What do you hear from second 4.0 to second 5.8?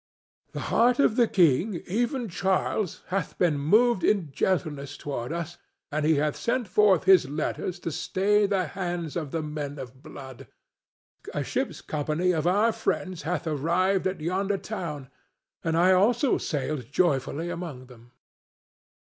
in gentleness toward us,